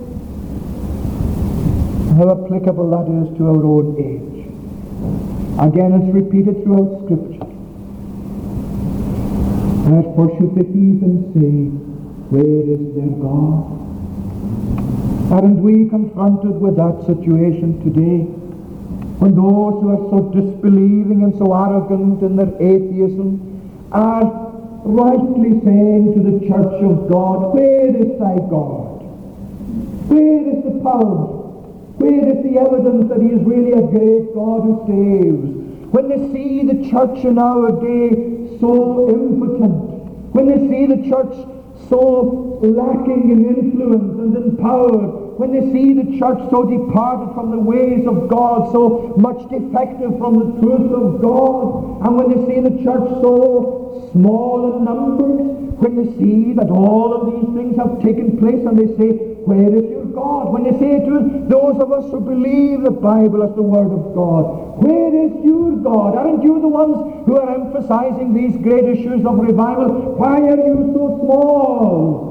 [2.21, 4.45] How applicable that is to our own age.
[5.59, 7.49] Again, it's repeated throughout Scripture.
[9.89, 11.73] Therefore should the heathen say,
[12.29, 13.73] Where is their God?
[15.33, 18.29] Aren't we confronted with that situation today?
[19.17, 24.29] When those who are so disbelieving and so arrogant in their atheism are
[24.85, 29.09] rightly saying to the church of God, Where is thy God?
[30.13, 31.40] Where is the power?
[32.01, 35.93] Where is the evidence that he is really a great God who saves?
[35.93, 41.37] When they see the church in our day so impotent, when they see the church
[41.91, 47.51] so lacking in influence and in power, when they see the church so departed from
[47.51, 52.41] the ways of God, so much defective from the truth of God, and when they
[52.49, 57.77] see the church so small in numbers, when they see that all of these things
[57.77, 60.53] have taken place and they say, where is your God?
[60.53, 64.15] When they say to those of us who believe the Bible as the Word of
[64.15, 66.17] God, where is your God?
[66.17, 70.17] Aren't you the ones who are emphasizing these great issues of revival?
[70.17, 72.31] Why are you so small?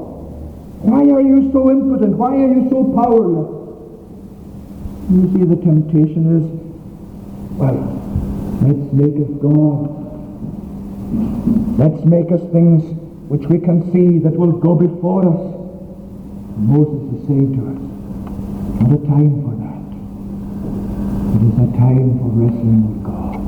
[0.82, 2.16] Why are you so impotent?
[2.16, 3.60] Why are you so powerless?
[5.10, 6.46] You see, the temptation is,
[7.58, 7.76] well,
[8.62, 10.00] let's make us God.
[11.78, 12.84] Let's make us things
[13.28, 15.59] which we can see that will go before us.
[16.60, 17.80] Moses is saying to us,
[18.84, 19.80] not a time for that.
[21.36, 23.40] It is a time for wrestling with God.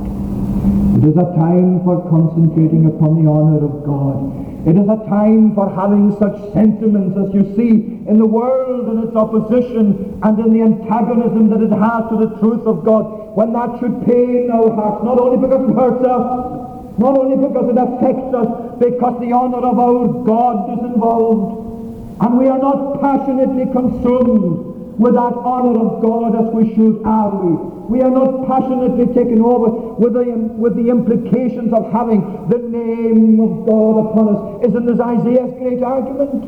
[0.96, 4.32] It is a time for concentrating upon the honor of God.
[4.66, 9.04] It is a time for having such sentiments as you see in the world and
[9.04, 13.36] its opposition and in the antagonism that it has to the truth of God.
[13.36, 16.62] When that should pain our hearts, not only because it hurts us,
[16.98, 21.71] Not only because it affects us, because the honor of our God is involved.
[22.22, 27.34] And we are not passionately consumed with that honor of God as we should, are
[27.34, 27.72] we?
[27.90, 30.22] We are not passionately taken over with the,
[30.54, 34.66] with the implications of having the name of God upon us.
[34.70, 36.46] Isn't this Isaiah's great argument?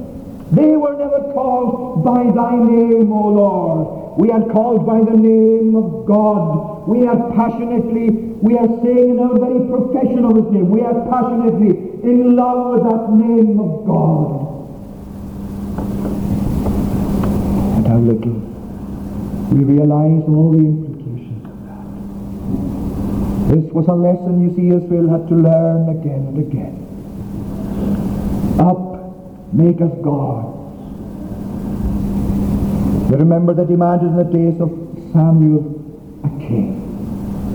[0.55, 4.19] They were never called by thy name, O Lord.
[4.21, 6.87] We are called by the name of God.
[6.87, 10.95] We are passionately, we are saying in our very profession of his name, we are
[11.11, 14.54] passionately in love with that name of God.
[17.95, 18.33] How little
[19.55, 21.87] we realize all the implications of that.
[23.55, 26.75] This was a lesson you see Israel had to learn again and again.
[28.59, 28.95] Up
[29.53, 30.59] Make us gods.
[33.13, 34.71] You remember they demanded in the days of
[35.13, 35.63] Samuel
[36.25, 36.75] a king.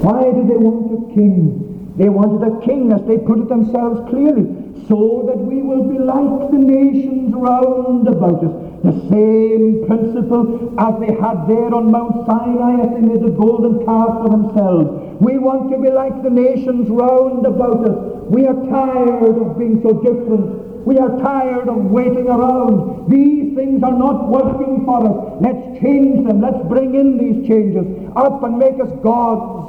[0.01, 1.91] Why did they want a king?
[1.97, 4.47] They wanted a king, as they put it themselves clearly,
[4.87, 8.68] so that we will be like the nations round about us.
[8.83, 13.85] The same principle as they had there on Mount Sinai as they made the golden
[13.85, 15.19] calf for themselves.
[15.19, 18.23] We want to be like the nations round about us.
[18.29, 23.11] We are tired of being so different we are tired of waiting around.
[23.11, 25.41] These things are not working for us.
[25.41, 26.41] Let's change them.
[26.41, 29.67] Let's bring in these changes up and make us gods.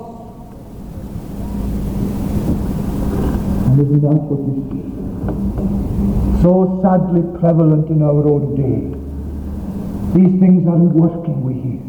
[3.66, 6.42] And isn't that what we see?
[6.42, 8.99] So sadly prevalent in our own day.
[10.14, 11.80] These things aren't working, we hear.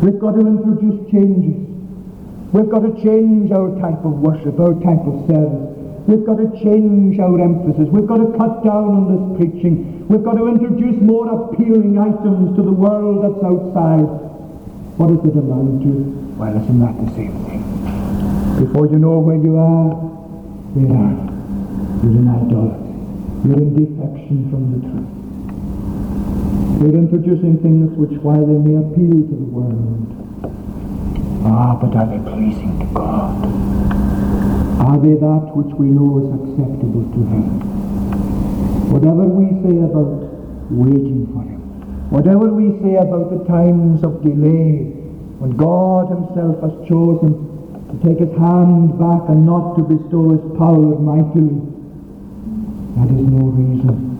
[0.00, 1.68] We've got to introduce changes.
[2.52, 5.70] We've got to change our type of worship, our type of service.
[6.08, 7.92] We've got to change our emphasis.
[7.92, 10.08] We've got to cut down on this preaching.
[10.08, 14.08] We've got to introduce more appealing items to the world that's outside.
[14.96, 15.92] What does it amount to?
[16.40, 17.62] Well, isn't that the same thing?
[18.64, 19.92] Before you know where you are,
[20.72, 21.28] where are you?
[22.00, 22.96] You're in idolatry.
[23.44, 25.19] You're in defection from the truth.
[26.80, 30.00] You're introducing things which, while they may appeal to the world,
[31.44, 33.36] ah, but are they pleasing to God?
[34.80, 37.44] Are they that which we know is acceptable to Him?
[38.88, 40.24] Whatever we say about
[40.72, 41.60] waiting for Him,
[42.08, 44.88] whatever we say about the times of delay,
[45.36, 47.36] when God Himself has chosen
[47.92, 51.60] to take His hand back and not to bestow His power mightily,
[52.96, 54.16] that is no reason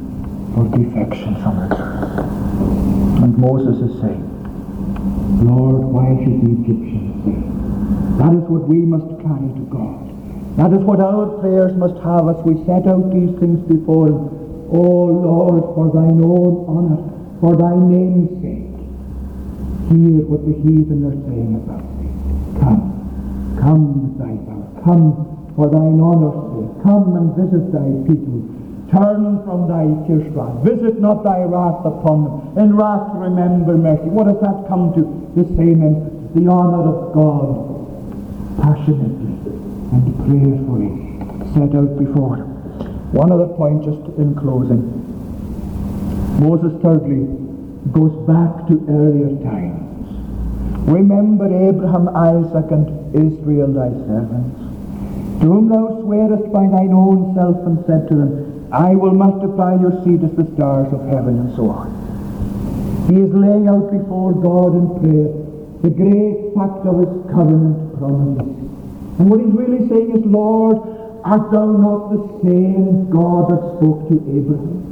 [0.52, 2.19] for defection from truth.
[3.30, 4.26] And Moses is saying,
[5.46, 7.38] Lord, why should the Egyptians say?
[8.18, 10.02] That is what we must carry to God.
[10.58, 14.18] That is what our prayers must have as we set out these things before Him.
[14.74, 16.98] O oh Lord, for thine own honour,
[17.38, 18.66] for thy name's sake,
[19.94, 22.10] hear what the heathen are saying about thee.
[22.58, 22.82] Come,
[23.62, 28.42] come thy power, come for thine honour's sake, come and visit thy people.
[28.90, 30.64] Turn from thy fierce wrath.
[30.64, 32.58] Visit not thy wrath upon them.
[32.58, 34.10] In wrath remember mercy.
[34.10, 35.06] What does that come to?
[35.38, 36.34] The same emphasis.
[36.34, 37.70] The honour of God
[38.58, 39.30] passionately
[39.94, 40.90] and prayerfully
[41.54, 42.50] set out before him.
[43.14, 44.82] One other point just in closing.
[46.42, 47.26] Moses thirdly
[47.92, 49.86] goes back to earlier times.
[50.88, 54.58] Remember Abraham, Isaac, and Israel thy servants,
[55.42, 59.74] to whom thou swearest by thine own self and said to them, I will multiply
[59.80, 61.90] your seed as the stars of heaven, and so on.
[63.10, 65.40] He is laying out before God in prayer
[65.82, 68.46] the great fact of his covenant promises.
[69.18, 70.76] And what he's really saying is, Lord,
[71.24, 74.86] art thou not the same God that spoke to Abraham?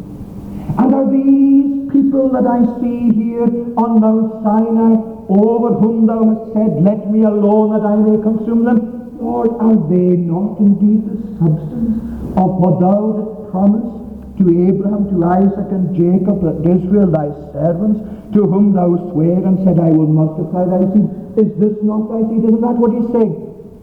[0.79, 3.47] And are these people that I see here
[3.79, 4.99] on Mount Sinai,
[5.29, 9.19] over whom thou hast said, Let me alone that I may consume them?
[9.21, 12.03] Lord, are they not indeed the substance
[12.37, 18.01] of what thou promise to Abraham, to Isaac, and Jacob, and Israel, thy servants,
[18.35, 21.11] to whom thou sware and said, I will multiply thy seed?
[21.37, 22.45] Is this not thy seed?
[22.47, 23.35] Isn't that what he's saying?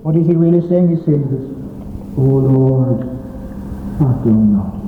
[0.05, 0.95] What is he really saying?
[0.95, 1.43] He's saying this,
[2.15, 3.03] O Lord,
[3.99, 4.79] art thou not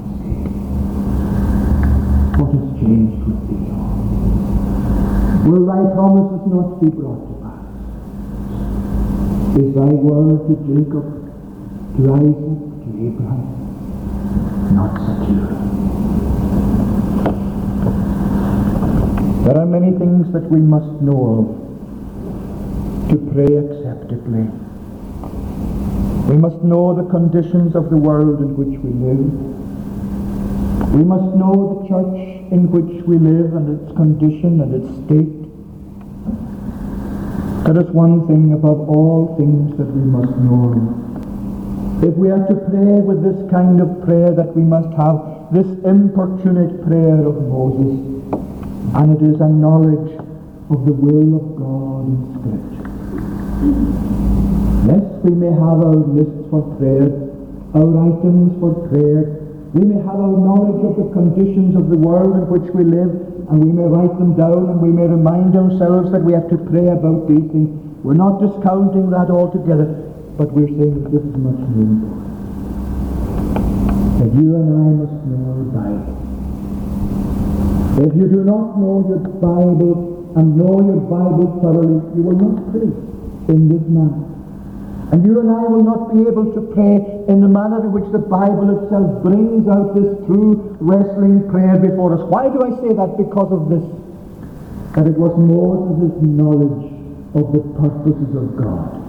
[2.40, 3.68] What has changed with thee?
[5.52, 7.66] Will thy promises not be brought to pass?
[9.60, 11.08] Is thy word to Jacob,
[11.98, 13.67] to Isaac, to Abraham?
[19.44, 24.48] There are many things that we must know of to pray acceptably.
[26.30, 29.32] We must know the conditions of the world in which we live.
[30.94, 35.38] We must know the church in which we live and its condition and its state.
[37.66, 41.07] There is one thing above all things that we must know.
[41.98, 45.66] If we are to pray with this kind of prayer that we must have, this
[45.82, 47.98] importunate prayer of Moses,
[48.94, 50.14] and it is a knowledge
[50.70, 52.86] of the will of God in Scripture.
[54.94, 57.34] Yes, we may have our lists for prayer,
[57.74, 59.42] our items for prayer.
[59.74, 63.10] We may have our knowledge of the conditions of the world in which we live,
[63.50, 66.62] and we may write them down, and we may remind ourselves that we have to
[66.62, 67.74] pray about these things.
[68.06, 70.07] We're not discounting that altogether,
[70.38, 72.30] but we're saying that this is much more important.
[74.22, 76.18] That you and I must know our Bible.
[77.98, 82.70] If you do not know your Bible and know your Bible thoroughly, you will not
[82.70, 82.94] pray
[83.50, 84.28] in this manner.
[85.10, 88.12] And you and I will not be able to pray in the manner in which
[88.12, 92.22] the Bible itself brings out this true wrestling prayer before us.
[92.30, 93.18] Why do I say that?
[93.18, 93.82] Because of this.
[94.94, 96.92] That it was more Moses' knowledge
[97.34, 99.07] of the purposes of God,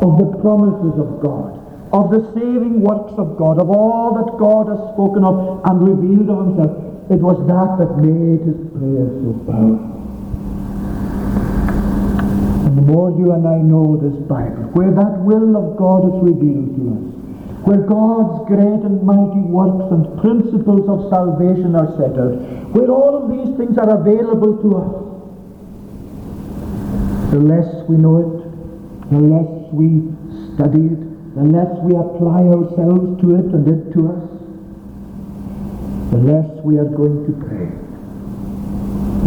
[0.00, 1.60] of the promises of God,
[1.92, 6.30] of the saving works of God, of all that God has spoken of and revealed
[6.30, 6.72] of himself.
[7.10, 9.98] It was that that made his prayer so powerful.
[12.64, 16.22] And the more you and I know this Bible, where that will of God is
[16.22, 17.02] revealed to us,
[17.66, 22.40] where God's great and mighty works and principles of salvation are set out,
[22.72, 24.94] where all of these things are available to us,
[27.32, 28.40] the less we know it,
[29.10, 30.02] the less we
[30.54, 34.30] study it, the less we apply ourselves to it and it to us,
[36.10, 37.70] the less we are going to pray.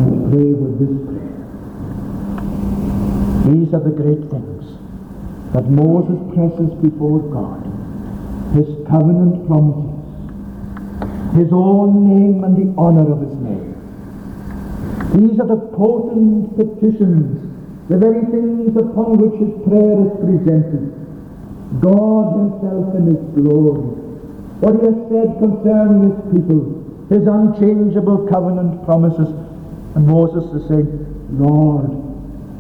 [0.04, 1.34] And pray with this prayer.
[3.54, 4.66] These are the great things
[5.54, 7.64] that Moses presses before God.
[8.56, 9.94] His covenant promises,
[11.38, 13.74] his own name and the honor of his name.
[15.14, 17.53] These are the potent petitions,
[17.90, 20.88] the very things upon which his prayer is presented.
[21.82, 23.92] God himself in his glory,
[24.64, 26.80] what he has said concerning his people,
[27.10, 29.28] his unchangeable covenant promises.
[29.96, 30.88] And Moses is saying,
[31.36, 31.92] Lord,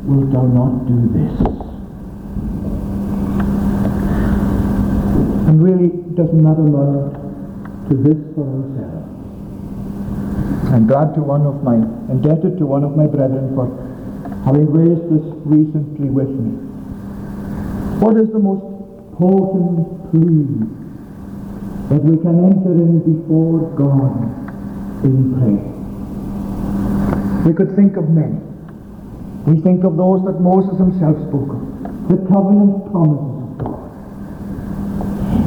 [0.03, 1.33] wilt thou not do this?
[5.47, 7.15] And really, it doesn't that amount
[7.89, 9.03] to this for ourselves?
[10.73, 11.75] I'm glad to one of my,
[12.11, 13.82] indebted to one of my brethren for
[14.45, 16.51] having raised this recently with me.
[18.03, 18.63] What is the most
[19.15, 20.67] potent plea
[21.89, 24.19] that we can enter in before God
[25.05, 25.69] in prayer?
[27.45, 28.39] We could think of many.
[29.45, 31.61] We think of those that Moses himself spoke of,
[32.07, 33.91] the covenant promises of God,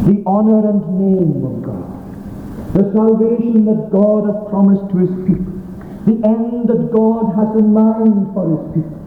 [0.04, 1.84] the honor and name of God,
[2.74, 5.55] the salvation that God has promised to his people,
[6.06, 9.02] the end that God has in mind for his people,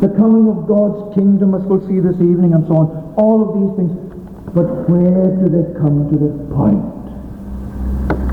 [0.00, 3.14] the coming of God's kingdom, as we'll see this evening, and so on.
[3.20, 3.92] All of these things.
[4.56, 6.80] But where do they come to the point?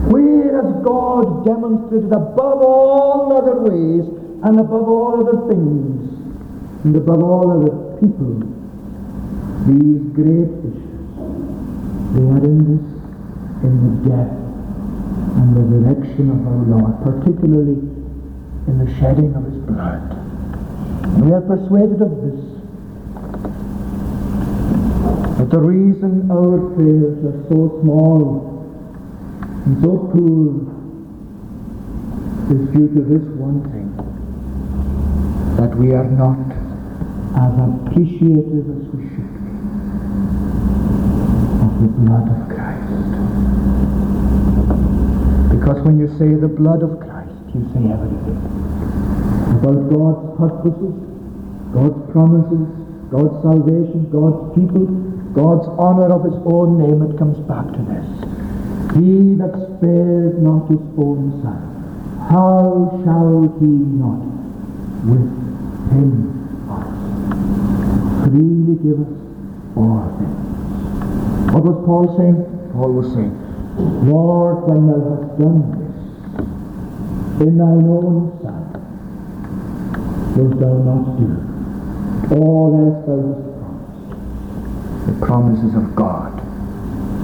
[0.08, 4.08] Where has God demonstrated above all other ways
[4.44, 6.16] and above all other things
[6.86, 8.40] and above all other people
[9.68, 10.80] these great issues?
[12.16, 12.84] They are in this,
[13.64, 14.39] in the death
[15.38, 17.80] and resurrection of our Lord, particularly
[18.68, 20.16] in the shedding of his blood.
[21.22, 22.50] We are persuaded of this,
[25.40, 28.60] But the reason our prayers are so small
[29.66, 30.68] and so poor
[32.52, 33.90] is due to this one thing,
[35.56, 36.40] that we are not
[37.40, 39.48] as appreciative as we should be
[41.64, 42.59] of the blood of Christ.
[45.70, 48.42] Because when you say the blood of Christ, you say everything
[49.62, 50.98] about God's purposes,
[51.78, 52.66] God's promises,
[53.14, 54.90] God's salvation, God's people,
[55.38, 58.02] God's honor of his own name, it comes back to this.
[58.98, 61.62] He that spared not his own son,
[62.34, 64.26] how shall he not
[65.06, 65.30] with
[65.94, 66.34] him
[68.26, 69.14] freely give us
[69.78, 71.54] all things?
[71.54, 72.42] What was Paul saying?
[72.74, 73.49] Paul was saying,
[73.80, 78.76] Lord, when thou hast done this in thine own sight,
[80.36, 81.50] wilt thou not do
[82.32, 85.08] all else thou hast promised?
[85.08, 86.40] The promises of God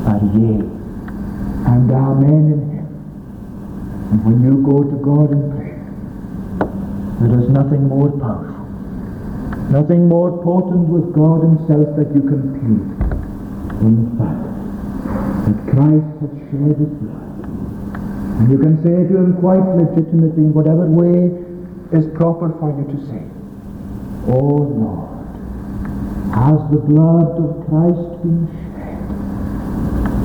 [0.07, 0.63] are yea
[1.67, 2.87] and amen in him.
[4.11, 5.83] And when you go to God in prayer,
[7.19, 8.65] there is nothing more powerful,
[9.71, 12.85] nothing more potent with God himself that you can plead
[13.81, 14.44] in the fact
[15.45, 17.25] that Christ has shed his blood.
[18.41, 21.29] And you can say to him quite legitimately, in whatever way
[21.93, 23.21] is proper for you to say,
[24.27, 25.15] Oh Lord,
[26.33, 29.05] has the blood of Christ been shed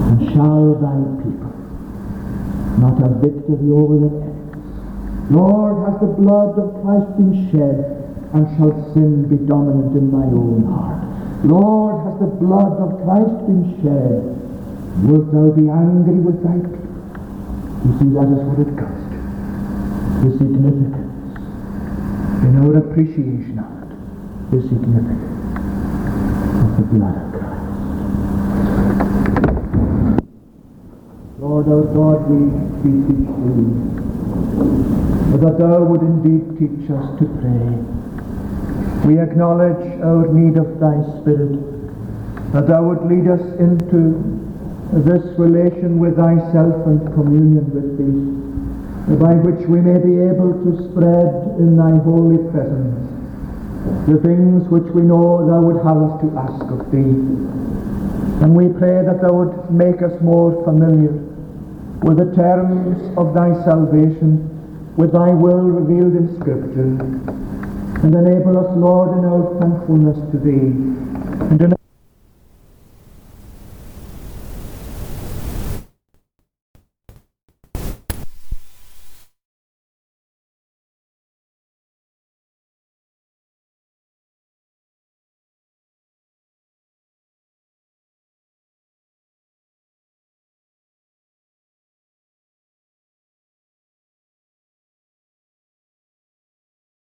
[0.08, 1.52] And shall thy people,
[2.80, 5.30] not have victory over the enemies.
[5.30, 7.78] Lord, has the blood of Christ been shed,
[8.32, 11.04] and shall sin be dominant in my own heart?
[11.44, 14.49] Lord, has the blood of Christ been shed?
[14.98, 16.90] Wilt thou be angry with thy people?
[17.86, 19.18] You see, that is what it comes to.
[20.20, 21.38] The significance,
[22.44, 23.90] in our appreciation of it,
[24.50, 25.24] the significance
[26.60, 27.70] of the blood of Christ.
[31.38, 32.50] Lord our God, we
[32.82, 33.90] beseech thee
[35.38, 37.78] that thou would indeed teach us to pray.
[39.08, 41.56] We acknowledge our need of thy Spirit,
[42.52, 44.39] that thou would lead us into
[44.92, 50.90] this relation with thyself and communion with thee, by which we may be able to
[50.90, 53.10] spread in thy holy presence
[54.06, 57.16] the things which we know thou would have us to ask of thee.
[58.44, 61.12] And we pray that thou would make us more familiar
[62.02, 64.48] with the terms of thy salvation,
[64.96, 67.00] with thy will revealed in Scripture,
[68.02, 70.76] and enable us, Lord, in our thankfulness to thee,
[71.50, 71.79] and in